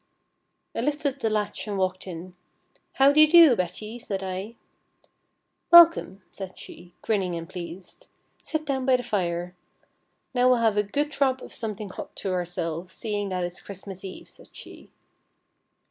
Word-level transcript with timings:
I 0.73 0.79
lifted 0.81 1.19
the 1.19 1.29
latch 1.29 1.67
and 1.67 1.77
walked 1.77 2.07
in. 2.07 2.35
"How 2.93 3.11
de 3.11 3.27
do, 3.27 3.55
Betty," 3.55 3.99
said 3.99 4.23
I. 4.23 4.55
"Welcome," 5.69 6.23
said 6.31 6.57
she, 6.57 6.95
grinning 7.03 7.35
and 7.35 7.47
pleased. 7.47 8.07
"Sit 8.41 8.65
down 8.65 8.83
by 8.87 8.95
the 8.95 9.03
fire. 9.03 9.55
Now 10.33 10.49
we'll 10.49 10.57
have 10.57 10.75
a 10.77 10.81
good 10.81 11.11
drop 11.11 11.43
of 11.43 11.53
something 11.53 11.89
hot 11.89 12.15
to 12.15 12.31
ourselves, 12.33 12.91
seeing 12.91 13.29
that 13.29 13.43
it's 13.43 13.61
Christmas 13.61 14.03
Eve," 14.03 14.27
said 14.27 14.49
she. 14.53 14.89